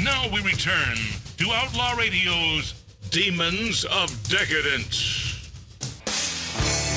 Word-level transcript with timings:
Now 0.00 0.26
we 0.32 0.40
return 0.40 0.96
to 1.36 1.52
Outlaw 1.52 1.92
Radio's 1.92 2.72
Demons 3.10 3.84
of 3.84 4.10
Decadence. 4.26 5.50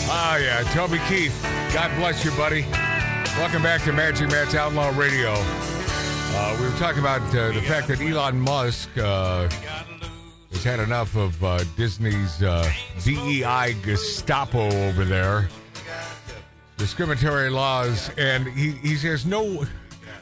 Ah, 0.07 0.37
yeah, 0.37 0.63
Toby 0.73 0.99
Keith. 1.09 1.37
God 1.73 1.93
bless 1.97 2.23
you, 2.23 2.31
buddy. 2.31 2.61
Welcome 3.37 3.63
back 3.63 3.83
to 3.83 3.91
Magic 3.91 4.29
Matt's 4.29 4.55
Outlaw 4.55 4.97
Radio. 4.97 5.33
Uh, 5.37 6.57
we 6.57 6.65
were 6.65 6.77
talking 6.77 6.99
about 6.99 7.21
uh, 7.35 7.51
the 7.51 7.61
fact 7.63 7.89
that 7.89 7.99
Elon 7.99 8.39
Musk 8.39 8.89
uh, 8.97 9.49
has 10.51 10.63
had 10.63 10.79
enough 10.79 11.17
of 11.17 11.43
uh, 11.43 11.65
Disney's 11.75 12.41
uh, 12.43 12.71
DEI 13.03 13.75
Gestapo 13.83 14.69
over 14.87 15.03
there, 15.03 15.49
discriminatory 16.77 17.49
laws, 17.49 18.09
and 18.17 18.47
he, 18.47 18.71
he 18.71 18.95
says 18.95 19.25
no. 19.25 19.65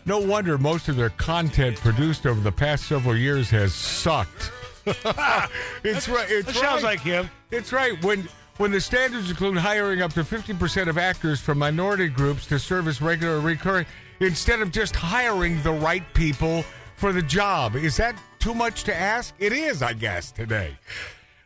No 0.05 0.19
wonder 0.19 0.57
most 0.57 0.89
of 0.89 0.95
their 0.95 1.09
content 1.11 1.77
produced 1.77 2.25
over 2.25 2.39
the 2.41 2.51
past 2.51 2.85
several 2.87 3.15
years 3.15 3.49
has 3.51 3.73
sucked. 3.73 4.51
it's 4.85 6.09
right. 6.09 6.29
It's 6.29 6.47
That 6.47 6.55
sounds 6.55 6.83
right. 6.83 6.97
like 6.97 6.99
him. 6.99 7.29
It's 7.51 7.71
right. 7.71 8.01
When 8.03 8.27
when 8.57 8.71
the 8.71 8.81
standards 8.81 9.29
include 9.29 9.57
hiring 9.57 10.01
up 10.01 10.13
to 10.13 10.23
50% 10.23 10.87
of 10.87 10.97
actors 10.97 11.39
from 11.39 11.57
minority 11.57 12.07
groups 12.07 12.45
to 12.47 12.59
serve 12.59 12.87
as 12.87 13.01
regular 13.01 13.39
recurring, 13.39 13.85
instead 14.19 14.59
of 14.59 14.71
just 14.71 14.95
hiring 14.95 15.61
the 15.63 15.71
right 15.71 16.03
people 16.13 16.63
for 16.95 17.11
the 17.11 17.21
job. 17.21 17.75
Is 17.75 17.97
that 17.97 18.15
too 18.39 18.53
much 18.53 18.83
to 18.83 18.95
ask? 18.95 19.33
It 19.39 19.53
is, 19.53 19.81
I 19.81 19.93
guess, 19.93 20.31
today. 20.31 20.77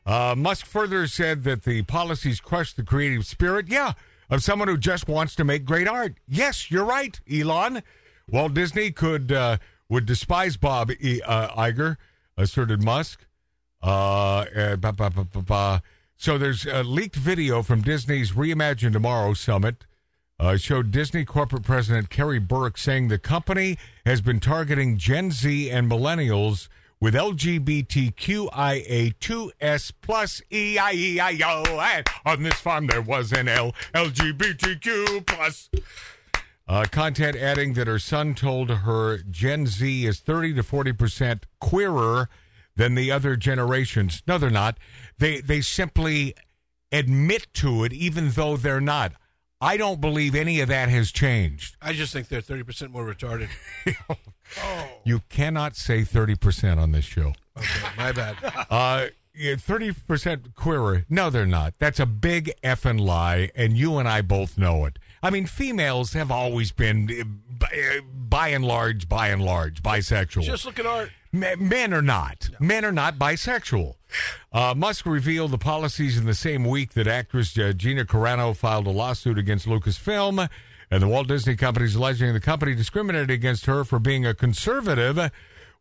Uh, 0.06 0.36
Musk 0.38 0.66
further 0.66 1.08
said 1.08 1.44
that 1.46 1.64
the 1.64 1.84
policies 1.84 2.40
crush 2.40 2.74
the 2.74 2.84
creative 2.84 3.26
spirit, 3.26 3.68
yeah, 3.70 3.94
of 4.30 4.44
someone 4.44 4.68
who 4.68 4.78
just 4.78 5.08
wants 5.08 5.34
to 5.36 5.44
make 5.44 5.64
great 5.64 5.88
art. 5.88 6.16
Yes, 6.28 6.70
you're 6.70 6.86
right, 6.86 7.20
Elon. 7.32 7.82
Walt 8.30 8.54
Disney 8.54 8.92
could 8.92 9.32
uh, 9.32 9.58
would 9.90 10.06
despise 10.06 10.58
Bob 10.58 10.92
e- 11.00 11.22
uh, 11.26 11.48
Iger, 11.56 11.96
asserted 12.38 12.84
Musk. 12.84 13.26
Uh, 13.82 14.46
uh, 14.56 14.76
ba- 14.76 14.92
ba- 14.94 15.10
ba- 15.10 15.24
ba- 15.26 15.42
ba. 15.42 15.82
So 16.18 16.38
there's 16.38 16.66
a 16.66 16.84
leaked 16.84 17.16
video 17.16 17.64
from 17.64 17.82
Disney's 17.82 18.34
Reimagine 18.34 18.92
Tomorrow 18.92 19.34
summit. 19.36 19.86
Uh, 20.40 20.56
showed 20.56 20.92
Disney 20.92 21.26
corporate 21.26 21.64
president 21.64 22.12
Karey 22.12 22.38
Burke 22.46 22.78
saying 22.78 23.08
the 23.08 23.18
company 23.18 23.76
has 24.06 24.22
been 24.22 24.40
targeting 24.40 24.96
Gen 24.98 25.32
Z 25.32 25.72
and 25.72 25.90
millennials 25.90 26.68
with 27.00 27.16
LGBTQIA2S 27.16 29.92
plus 30.02 30.42
EIEIO. 30.52 31.66
And 31.68 32.06
on 32.26 32.44
this 32.44 32.56
farm 32.56 32.88
there 32.88 33.02
was 33.02 33.32
an 33.32 33.48
L 33.48 33.74
LGBTQ 33.96 35.26
plus. 35.26 35.70
Uh, 36.68 36.86
content 36.92 37.36
adding 37.38 37.74
that 37.74 37.88
her 37.88 38.00
son 38.00 38.36
told 38.36 38.70
her 38.70 39.20
Gen 39.20 39.68
Z 39.68 40.06
is 40.06 40.20
30 40.20 40.54
to 40.56 40.64
40 40.64 40.94
percent 40.94 41.46
queerer 41.62 42.30
than 42.76 42.96
the 42.96 43.10
other 43.12 43.36
generations. 43.36 44.22
No, 44.28 44.38
they're 44.38 44.50
not. 44.50 44.78
They 45.18 45.40
they 45.42 45.62
simply 45.62 46.36
admit 46.92 47.48
to 47.56 47.84
it, 47.84 47.94
even 47.94 48.32
though 48.32 48.58
they're 48.58 48.82
not. 48.82 49.14
I 49.60 49.78
don't 49.78 50.00
believe 50.00 50.36
any 50.36 50.60
of 50.60 50.68
that 50.68 50.90
has 50.90 51.12
changed. 51.12 51.78
I 51.82 51.94
just 51.94 52.14
think 52.14 52.28
they're 52.28 52.42
30% 52.44 52.92
more 52.92 53.04
retarded. 53.12 53.50
oh. 54.10 54.18
You 55.04 55.22
cannot 55.30 55.76
say 55.76 56.04
30 56.04 56.36
percent 56.36 56.80
on 56.80 56.92
this 56.92 57.06
show. 57.06 57.34
Okay, 57.58 57.88
my 57.98 58.12
bad. 58.12 58.36
Uh, 58.70 59.08
thirty 59.58 59.92
percent 59.94 60.56
queerer. 60.56 61.06
No, 61.10 61.30
they're 61.30 61.46
not. 61.46 61.76
That's 61.80 62.00
a 62.00 62.06
big 62.06 62.52
effing 62.64 63.00
lie, 63.00 63.52
and 63.56 63.78
you 63.78 63.98
and 63.98 64.08
I 64.08 64.22
both 64.22 64.58
know 64.58 64.86
it. 64.86 64.98
I 65.28 65.30
mean, 65.30 65.46
females 65.46 66.14
have 66.14 66.32
always 66.32 66.72
been, 66.72 67.42
by, 67.50 67.68
uh, 67.68 68.02
by 68.14 68.48
and 68.48 68.64
large, 68.64 69.10
by 69.10 69.28
and 69.28 69.44
large, 69.44 69.84
bisexual. 69.84 70.44
Just 70.44 70.66
look 70.66 70.80
at 70.80 70.86
art. 70.86 71.10
Men 71.34 71.94
are 71.94 72.02
not. 72.02 72.50
Men 72.62 72.86
are 72.86 72.94
not 72.94 73.20
bisexual. 73.20 73.96
Uh, 74.54 74.74
Musk 74.74 75.06
revealed 75.06 75.52
the 75.52 75.58
policies 75.58 76.18
in 76.18 76.26
the 76.26 76.34
same 76.34 76.64
week 76.64 76.94
that 76.94 77.08
actress 77.08 77.58
uh, 77.58 77.74
Gina 77.76 78.06
Carano 78.06 78.56
filed 78.56 78.88
a 78.88 78.90
lawsuit 78.90 79.38
against 79.38 79.68
Lucasfilm, 79.68 80.48
and 80.90 81.04
the 81.04 81.10
Walt 81.10 81.28
Disney 81.28 81.58
Company 81.58 81.88
is 81.88 81.96
alleging 81.96 82.32
the 82.32 82.40
company 82.40 82.74
discriminated 82.74 83.30
against 83.30 83.66
her 83.66 83.84
for 83.84 84.00
being 84.00 84.26
a 84.26 84.34
conservative 84.34 85.30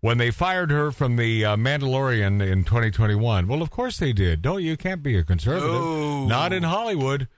when 0.01 0.19
they 0.19 0.33
fired 0.33 0.73
her 0.73 0.91
from 0.91 1.15
the 1.15 1.45
uh, 1.45 1.57
Mandalorian 1.57 2.45
in 2.45 2.65
2021. 2.65 3.47
Well, 3.47 3.63
of 3.63 3.71
course 3.71 3.99
they 3.99 4.13
did. 4.13 4.43
Don't 4.43 4.65
you? 4.65 4.77
Can't 4.77 5.05
be 5.05 5.17
a 5.17 5.23
conservative. 5.23 5.71
No. 5.71 6.27
Not 6.27 6.53
in 6.53 6.65
Hollywood. 6.65 7.28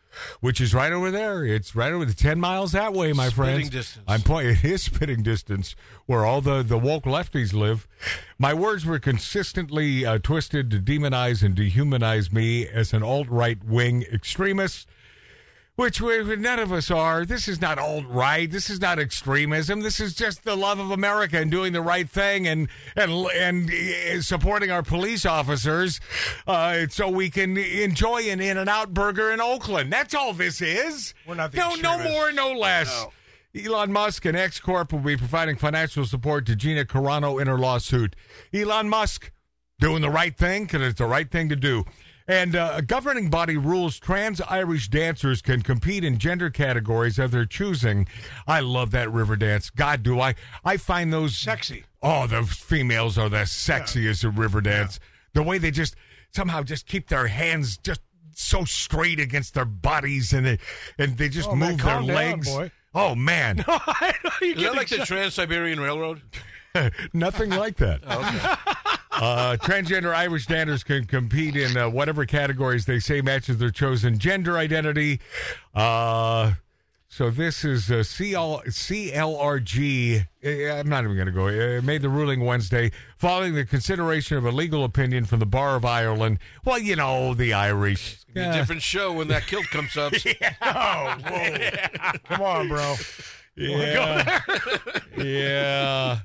Which 0.40 0.60
is 0.60 0.74
right 0.74 0.92
over 0.92 1.10
there. 1.10 1.44
It's 1.44 1.76
right 1.76 1.92
over 1.92 2.04
the 2.04 2.14
ten 2.14 2.40
miles 2.40 2.72
that 2.72 2.92
way, 2.92 3.12
my 3.12 3.28
Spitting 3.28 3.54
friends. 3.54 3.70
distance. 3.70 4.04
I'm 4.08 4.22
point. 4.22 4.46
It 4.48 4.64
is 4.64 4.82
spitting 4.84 5.22
distance 5.22 5.76
where 6.06 6.24
all 6.24 6.40
the 6.40 6.62
the 6.62 6.78
woke 6.78 7.04
lefties 7.04 7.52
live. 7.52 7.86
My 8.38 8.54
words 8.54 8.84
were 8.86 8.98
consistently 8.98 10.04
uh, 10.04 10.18
twisted 10.18 10.70
to 10.70 10.78
demonize 10.78 11.42
and 11.42 11.54
dehumanize 11.56 12.32
me 12.32 12.66
as 12.66 12.92
an 12.92 13.02
alt 13.02 13.28
right 13.28 13.62
wing 13.64 14.02
extremist. 14.12 14.88
Which 15.78 16.00
we, 16.00 16.34
none 16.34 16.58
of 16.58 16.72
us 16.72 16.90
are. 16.90 17.24
This 17.24 17.46
is 17.46 17.60
not 17.60 17.78
alt 17.78 18.04
right. 18.08 18.50
This 18.50 18.68
is 18.68 18.80
not 18.80 18.98
extremism. 18.98 19.82
This 19.82 20.00
is 20.00 20.12
just 20.12 20.42
the 20.42 20.56
love 20.56 20.80
of 20.80 20.90
America 20.90 21.38
and 21.38 21.52
doing 21.52 21.72
the 21.72 21.80
right 21.80 22.10
thing 22.10 22.48
and 22.48 22.68
and 22.96 23.12
and 23.12 23.70
uh, 23.70 24.20
supporting 24.20 24.72
our 24.72 24.82
police 24.82 25.24
officers, 25.24 26.00
uh, 26.48 26.88
so 26.90 27.08
we 27.08 27.30
can 27.30 27.56
enjoy 27.56 28.22
an 28.28 28.40
In 28.40 28.56
and 28.56 28.68
Out 28.68 28.92
burger 28.92 29.30
in 29.30 29.40
Oakland. 29.40 29.92
That's 29.92 30.16
all 30.16 30.32
this 30.32 30.60
is. 30.60 31.14
We're 31.24 31.36
not 31.36 31.52
the 31.52 31.58
no 31.58 31.76
no 31.76 31.96
more, 31.96 32.32
no 32.32 32.50
less. 32.54 33.06
Elon 33.54 33.92
Musk 33.92 34.24
and 34.24 34.36
X 34.36 34.58
Corp 34.58 34.92
will 34.92 34.98
be 34.98 35.16
providing 35.16 35.54
financial 35.54 36.04
support 36.04 36.44
to 36.46 36.56
Gina 36.56 36.86
Carano 36.86 37.40
in 37.40 37.46
her 37.46 37.56
lawsuit. 37.56 38.16
Elon 38.52 38.88
Musk 38.88 39.30
doing 39.78 40.02
the 40.02 40.10
right 40.10 40.36
thing 40.36 40.64
because 40.64 40.82
it's 40.82 40.98
the 40.98 41.06
right 41.06 41.30
thing 41.30 41.48
to 41.50 41.56
do. 41.56 41.84
And 42.28 42.54
uh, 42.54 42.72
a 42.74 42.82
governing 42.82 43.30
body 43.30 43.56
rules 43.56 43.98
trans 43.98 44.40
Irish 44.42 44.88
dancers 44.88 45.40
can 45.40 45.62
compete 45.62 46.04
in 46.04 46.18
gender 46.18 46.50
categories 46.50 47.18
of 47.18 47.30
their 47.30 47.46
choosing. 47.46 48.06
I 48.46 48.60
love 48.60 48.90
that 48.90 49.10
river 49.10 49.34
dance. 49.34 49.70
God, 49.70 50.02
do 50.02 50.20
I? 50.20 50.34
I 50.62 50.76
find 50.76 51.10
those 51.10 51.36
Sexy. 51.38 51.84
Oh, 52.02 52.26
the 52.26 52.42
females 52.42 53.16
are 53.16 53.30
the 53.30 53.38
sexiest 53.38 54.24
at 54.24 54.36
river 54.38 54.60
dance. 54.60 55.00
The 55.32 55.42
way 55.42 55.56
they 55.58 55.70
just 55.70 55.96
somehow 56.30 56.62
just 56.62 56.86
keep 56.86 57.08
their 57.08 57.28
hands 57.28 57.78
just 57.78 58.02
so 58.34 58.64
straight 58.64 59.18
against 59.18 59.54
their 59.54 59.64
bodies 59.64 60.32
and 60.32 60.46
they 60.46 60.58
and 60.98 61.16
they 61.16 61.28
just 61.28 61.48
Oh, 61.48 61.56
man, 61.56 61.70
move 61.70 61.78
their 61.82 61.86
calm 61.94 62.06
down, 62.06 62.14
legs. 62.16 62.48
boy. 62.54 62.70
Oh 62.94 63.14
man, 63.14 63.58
you 64.42 64.48
Is 64.50 64.54
that 64.54 64.56
get 64.56 64.74
like 64.76 64.88
the. 64.88 64.98
Trans 64.98 65.34
Siberian 65.34 65.80
Railroad? 65.80 66.22
nothing 67.12 67.50
like 67.50 67.76
that. 67.78 68.00
Uh, 69.20 69.56
transgender 69.60 70.14
Irish 70.14 70.46
dancers 70.46 70.84
can 70.84 71.04
compete 71.04 71.56
in 71.56 71.76
uh, 71.76 71.88
whatever 71.90 72.24
categories 72.24 72.86
they 72.86 72.98
say 73.00 73.20
matches 73.20 73.58
their 73.58 73.70
chosen 73.70 74.18
gender 74.18 74.56
identity. 74.56 75.20
Uh, 75.74 76.52
so 77.10 77.30
this 77.30 77.64
is 77.64 77.90
uh, 77.90 78.02
CL, 78.04 78.62
CLRG. 78.68 80.26
eh, 80.42 80.70
I'm 80.78 80.88
not 80.88 81.04
even 81.04 81.16
going 81.16 81.26
to 81.26 81.32
go. 81.32 81.48
It 81.48 81.82
made 81.82 82.02
the 82.02 82.08
ruling 82.10 82.44
Wednesday 82.44 82.92
following 83.16 83.54
the 83.54 83.64
consideration 83.64 84.36
of 84.36 84.44
a 84.44 84.50
legal 84.52 84.84
opinion 84.84 85.24
from 85.24 85.38
the 85.40 85.46
Bar 85.46 85.74
of 85.76 85.84
Ireland. 85.86 86.38
Well, 86.64 86.78
you 86.78 86.96
know, 86.96 87.32
the 87.34 87.54
Irish. 87.54 88.24
Be 88.34 88.40
a 88.42 88.52
different 88.52 88.82
show 88.82 89.12
when 89.14 89.28
that 89.28 89.46
kilt 89.46 89.66
comes 89.70 89.96
up. 89.96 90.12
Oh, 90.62 91.16
whoa. 91.26 91.58
Come 92.28 92.42
on, 92.42 92.68
bro. 92.68 92.94
Yeah. 93.56 94.40
yeah. 95.16 96.18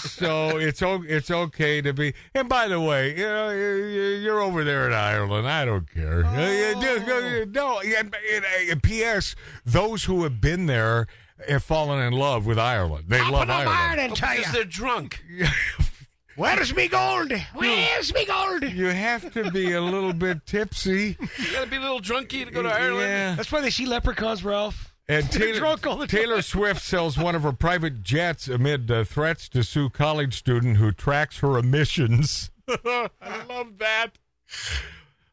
So 0.00 0.56
it's 0.58 0.82
it's 0.82 1.30
okay 1.30 1.80
to 1.82 1.92
be. 1.92 2.14
And 2.34 2.48
by 2.48 2.68
the 2.68 2.80
way, 2.80 3.10
you 3.16 3.24
know, 3.26 3.50
you- 3.50 4.16
you're 4.22 4.40
over 4.40 4.64
there 4.64 4.86
in 4.86 4.92
Ireland. 4.92 5.48
I 5.48 5.64
don't 5.64 5.88
care. 5.92 6.24
Uh, 6.24 6.48
you 6.50 6.80
do- 6.80 7.46
No. 7.52 7.80
and- 7.80 8.14
and- 8.32 8.44
and 8.70 8.82
P.S. 8.82 9.34
Those 9.64 10.04
who 10.04 10.22
have 10.22 10.40
been 10.40 10.66
there 10.66 11.06
have 11.48 11.64
fallen 11.64 12.00
in 12.02 12.12
love 12.12 12.46
with 12.46 12.58
Ireland. 12.58 13.06
They 13.08 13.20
love 13.20 13.50
Ireland. 13.50 14.12
Oh, 14.12 14.14
because 14.14 14.52
they're 14.52 14.64
drunk. 14.64 15.22
Where's 16.36 16.74
me 16.74 16.86
gold? 16.88 17.32
Where's 17.54 18.12
me 18.12 18.26
gold? 18.26 18.62
You 18.62 18.86
have 18.88 19.32
to 19.32 19.50
be 19.50 19.72
a 19.72 19.80
little 19.80 20.12
bit 20.12 20.44
tipsy. 20.44 21.16
You 21.38 21.52
got 21.52 21.64
to 21.64 21.70
be 21.70 21.76
a 21.76 21.80
little 21.80 22.00
drunky 22.00 22.44
to 22.44 22.50
go 22.50 22.62
to 22.62 22.68
Ireland. 22.68 23.08
Yeah. 23.08 23.34
That's 23.36 23.50
why 23.50 23.62
they 23.62 23.70
see 23.70 23.86
leprechauns, 23.86 24.44
Ralph. 24.44 24.92
And 25.08 25.30
Taylor, 25.30 25.58
drunk 25.60 25.86
all 25.86 25.96
the 25.96 26.06
time. 26.06 26.20
Taylor 26.20 26.42
Swift 26.42 26.82
sells 26.82 27.16
one 27.16 27.34
of 27.36 27.42
her 27.44 27.52
private 27.52 28.02
jets 28.02 28.48
amid 28.48 28.90
uh, 28.90 29.04
threats 29.04 29.48
to 29.50 29.62
sue 29.62 29.88
college 29.88 30.34
student 30.36 30.78
who 30.78 30.90
tracks 30.90 31.38
her 31.38 31.56
emissions. 31.58 32.50
I 32.68 33.08
love 33.48 33.78
that. 33.78 34.18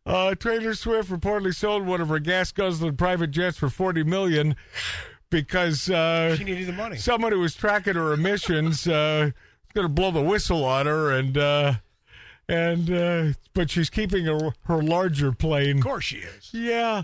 Uh, 0.05 0.35
Taylor 0.35 0.73
Swift 0.75 1.09
reportedly 1.09 1.55
sold 1.55 1.87
one 1.87 2.01
of 2.01 2.09
her 2.09 2.19
gas 2.19 2.51
guzzling 2.51 2.97
private 2.97 3.31
jets 3.31 3.57
for 3.57 3.69
forty 3.69 4.03
million 4.03 4.55
because 5.29 5.89
uh, 5.89 6.35
She 6.35 6.43
needed 6.43 6.67
the 6.67 6.73
money. 6.73 6.97
someone 6.97 7.31
who 7.31 7.39
was 7.39 7.55
tracking 7.55 7.95
her 7.95 8.13
emissions 8.13 8.85
uh, 8.87 9.31
was 9.31 9.71
going 9.73 9.87
to 9.87 9.93
blow 9.93 10.11
the 10.11 10.21
whistle 10.21 10.65
on 10.65 10.85
her, 10.85 11.09
and 11.11 11.37
uh, 11.37 11.73
and 12.49 12.91
uh, 12.91 13.33
but 13.53 13.69
she's 13.71 13.89
keeping 13.89 14.25
her, 14.25 14.51
her 14.65 14.83
larger 14.83 15.31
plane. 15.31 15.77
Of 15.77 15.83
course 15.83 16.03
she 16.05 16.17
is. 16.17 16.49
Yeah. 16.53 17.03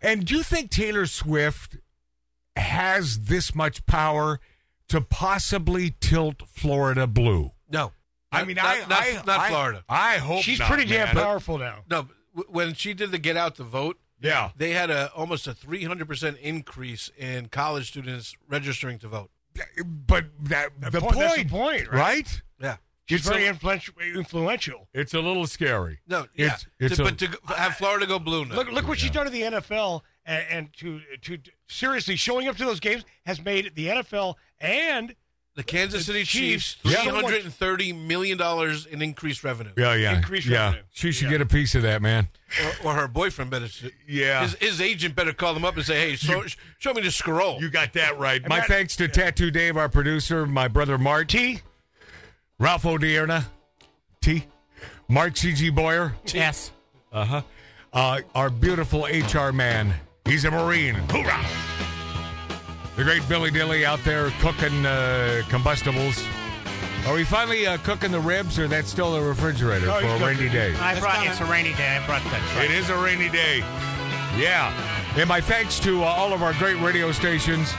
And 0.00 0.24
do 0.24 0.36
you 0.36 0.42
think 0.42 0.70
Taylor 0.70 1.06
Swift 1.06 1.76
has 2.56 3.20
this 3.20 3.54
much 3.54 3.84
power 3.86 4.40
to 4.88 5.00
possibly 5.00 5.94
tilt 6.00 6.42
Florida 6.48 7.06
blue? 7.06 7.52
No. 7.70 7.92
I 8.32 8.44
mean, 8.44 8.56
not, 8.56 8.66
I, 8.66 8.78
not, 8.80 8.90
I 9.02 9.12
not 9.26 9.40
I- 9.40 9.48
Florida. 9.48 9.84
I 9.88 10.16
hope 10.18 10.42
She's 10.42 10.58
not, 10.58 10.68
pretty 10.68 10.84
damn 10.84 11.14
man. 11.14 11.24
powerful 11.24 11.58
now. 11.58 11.84
No, 11.90 12.08
when 12.48 12.74
she 12.74 12.92
did 12.94 13.10
the 13.10 13.18
get 13.18 13.36
out 13.36 13.54
the 13.56 13.64
vote, 13.64 13.98
Yeah. 14.20 14.50
they 14.56 14.72
had 14.72 14.90
a 14.90 15.10
almost 15.14 15.46
a 15.46 15.52
300% 15.54 16.38
increase 16.40 17.10
in 17.16 17.48
college 17.48 17.88
students 17.88 18.36
registering 18.48 18.98
to 19.00 19.08
vote. 19.08 19.30
But 19.86 20.26
that 20.44 20.70
the 20.80 21.00
point- 21.00 21.14
point, 21.14 21.16
that's 21.18 21.36
the 21.36 21.44
point, 21.46 21.88
right? 21.88 21.92
right? 21.92 22.42
Yeah. 22.60 22.76
She's 23.06 23.20
It's 23.20 23.28
very 23.28 23.46
a- 23.46 23.50
influential. 23.50 23.94
influential. 24.02 24.88
It's 24.92 25.14
a 25.14 25.20
little 25.20 25.46
scary. 25.46 26.00
No, 26.08 26.26
yeah. 26.34 26.46
It's- 26.46 26.66
it's 26.80 26.96
To- 26.96 27.02
a- 27.02 27.04
but 27.06 27.18
to 27.18 27.54
have 27.56 27.76
Florida 27.76 28.06
go 28.06 28.18
blue 28.18 28.44
now. 28.44 28.56
Look, 28.56 28.70
look 28.70 28.88
what 28.88 28.98
she's 28.98 29.12
done 29.12 29.24
to 29.26 29.30
the 29.30 29.42
NFL, 29.44 30.02
and, 30.26 30.44
and 30.50 30.72
to 30.78 31.00
to 31.22 31.38
seriously 31.68 32.16
showing 32.16 32.48
up 32.48 32.56
to 32.56 32.64
those 32.64 32.80
games 32.80 33.04
has 33.24 33.42
made 33.44 33.72
the 33.74 33.86
NFL 33.88 34.34
and 34.60 35.14
the 35.54 35.62
Kansas 35.62 36.04
City 36.04 36.24
Chiefs, 36.24 36.74
Chiefs, 36.74 36.96
$330 37.02 38.06
million 38.06 38.38
in 38.90 39.00
increased 39.00 39.42
revenue. 39.42 39.70
Yeah, 39.74 39.94
yeah, 39.94 40.14
Increased 40.14 40.46
yeah. 40.48 40.64
revenue. 40.66 40.82
She 40.92 41.12
should 41.12 41.24
Yeah. 41.24 41.30
get 41.30 41.40
a 41.40 41.46
piece 41.46 41.74
of 41.74 41.80
that, 41.80 42.02
man. 42.02 42.28
Or, 42.84 42.88
or 42.90 42.94
her 42.94 43.08
boyfriend 43.08 43.50
better. 43.50 43.66
Yeah. 44.06 44.42
His, 44.42 44.54
his 44.56 44.80
agent 44.82 45.16
better 45.16 45.32
call 45.32 45.54
them 45.54 45.64
up 45.64 45.74
and 45.76 45.82
say, 45.86 46.10
hey, 46.10 46.16
so, 46.16 46.44
show 46.78 46.92
me 46.92 47.00
the 47.00 47.10
scroll. 47.10 47.58
You 47.58 47.70
got 47.70 47.94
that 47.94 48.18
right. 48.18 48.46
My 48.46 48.58
that- 48.58 48.68
thanks 48.68 48.96
to 48.96 49.08
Tattoo 49.08 49.50
Dave, 49.50 49.78
our 49.78 49.88
producer, 49.88 50.44
my 50.44 50.68
brother 50.68 50.98
Marty, 50.98 51.62
Ralph 52.58 52.84
O'Dierna, 52.84 53.46
T, 54.20 54.44
Mark 55.08 55.38
C.G. 55.38 55.70
Boyer, 55.70 56.14
Yes. 56.34 56.70
uh-huh, 57.12 57.40
uh, 57.94 58.20
our 58.34 58.50
beautiful 58.50 59.06
HR 59.06 59.52
man. 59.52 59.94
He's 60.26 60.44
a 60.44 60.50
Marine. 60.50 60.94
Hoorah! 61.10 61.44
The 62.96 63.04
great 63.04 63.26
Billy 63.28 63.50
Dilly 63.50 63.84
out 63.84 64.00
there 64.04 64.30
cooking 64.40 64.84
uh, 64.86 65.42
combustibles. 65.48 66.22
Are 67.06 67.14
we 67.14 67.24
finally 67.24 67.66
uh, 67.66 67.76
cooking 67.78 68.10
the 68.10 68.18
ribs, 68.20 68.58
or 68.58 68.66
that's 68.66 68.90
still 68.90 69.14
in 69.14 69.22
the 69.22 69.28
refrigerator 69.28 69.86
No, 69.86 70.00
for 70.00 70.06
a 70.06 70.18
rainy 70.18 70.34
cooking. 70.48 70.52
day? 70.52 70.74
I 70.76 70.98
brought 70.98 71.24
it's 71.26 71.40
a 71.40 71.44
rainy 71.44 71.72
day. 71.74 71.96
I 71.96 72.04
brought 72.06 72.22
that. 72.24 72.64
It 72.64 72.70
is 72.72 72.90
a 72.90 72.96
rainy 72.96 73.28
day. 73.28 73.58
Yeah. 74.36 74.72
And 75.16 75.28
my 75.28 75.40
thanks 75.40 75.78
to 75.80 76.02
uh, 76.02 76.06
all 76.06 76.32
of 76.32 76.42
our 76.42 76.52
great 76.54 76.80
radio 76.80 77.12
stations. 77.12 77.72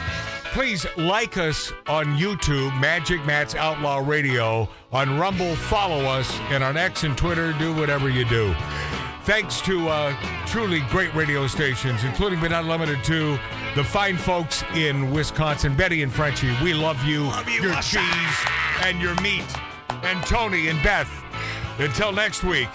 Please 0.54 0.86
like 0.96 1.38
us 1.38 1.74
on 1.88 2.06
YouTube, 2.18 2.80
Magic 2.80 3.24
Matt's 3.26 3.54
Outlaw 3.54 3.98
Radio. 3.98 4.70
On 4.94 5.20
Rumble, 5.20 5.56
follow 5.56 6.06
us. 6.06 6.32
And 6.50 6.64
on 6.64 6.78
X 6.78 7.04
and 7.04 7.18
Twitter, 7.18 7.52
do 7.54 7.76
whatever 7.76 8.10
you 8.10 8.24
do. 8.26 8.56
Thanks 9.28 9.60
to 9.64 9.90
uh, 9.90 10.16
truly 10.46 10.80
great 10.90 11.14
radio 11.14 11.48
stations, 11.48 12.06
including 12.06 12.40
but 12.40 12.52
not 12.52 12.64
limited 12.64 13.04
to 13.04 13.38
the 13.76 13.84
fine 13.84 14.16
folks 14.16 14.64
in 14.74 15.12
Wisconsin, 15.12 15.76
Betty 15.76 16.02
and 16.02 16.14
Frenchie. 16.14 16.56
We 16.64 16.74
love 16.74 17.04
you, 17.04 17.26
your 17.62 17.76
cheese 17.82 18.46
and 18.84 19.02
your 19.02 19.20
meat. 19.20 19.44
And 19.90 20.26
Tony 20.26 20.70
and 20.70 20.82
Beth. 20.82 21.12
Until 21.78 22.14
next 22.14 22.46
week. 22.46 22.70